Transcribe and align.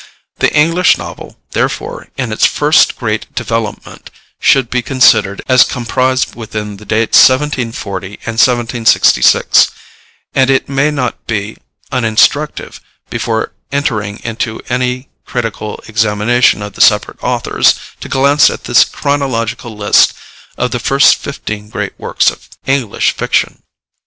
The 0.39 0.51
English 0.51 0.97
novel, 0.97 1.37
therefore, 1.51 2.07
in 2.17 2.31
its 2.31 2.47
first 2.47 2.95
great 2.97 3.35
development, 3.35 4.09
should 4.39 4.71
be 4.71 4.81
considered 4.81 5.43
as 5.47 5.63
comprised 5.63 6.33
within 6.33 6.77
the 6.77 6.85
dates 6.85 7.19
1740 7.19 8.07
and 8.13 8.17
1766; 8.41 9.69
and 10.33 10.49
it 10.49 10.67
may 10.67 10.89
not 10.89 11.27
be 11.27 11.55
uninstructive, 11.91 12.81
before 13.11 13.51
entering 13.71 14.17
into 14.23 14.59
any 14.69 15.07
critical 15.27 15.79
examination 15.87 16.63
of 16.63 16.73
the 16.73 16.81
separate 16.81 17.23
authors, 17.23 17.75
to 17.99 18.09
glance 18.09 18.49
at 18.49 18.63
this 18.63 18.83
chronological 18.83 19.77
list 19.77 20.15
of 20.57 20.71
the 20.71 20.79
first 20.79 21.17
fifteen 21.17 21.69
great 21.69 21.93
works 21.99 22.31
of 22.31 22.49
English 22.65 23.11
fiction. 23.11 23.61